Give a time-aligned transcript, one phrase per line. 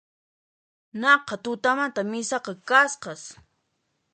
[1.01, 3.21] Naqha tutamanta misaqa kasqas